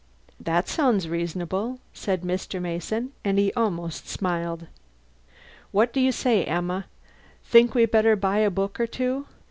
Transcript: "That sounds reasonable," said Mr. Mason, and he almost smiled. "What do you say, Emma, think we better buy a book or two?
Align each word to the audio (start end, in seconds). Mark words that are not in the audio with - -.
"That 0.39 0.67
sounds 0.67 1.07
reasonable," 1.07 1.77
said 1.93 2.23
Mr. 2.23 2.59
Mason, 2.59 3.11
and 3.23 3.37
he 3.37 3.53
almost 3.53 4.07
smiled. 4.07 4.65
"What 5.71 5.93
do 5.93 5.99
you 6.01 6.11
say, 6.11 6.43
Emma, 6.43 6.87
think 7.43 7.75
we 7.75 7.85
better 7.85 8.15
buy 8.15 8.39
a 8.39 8.49
book 8.49 8.79
or 8.79 8.87
two? 8.87 9.27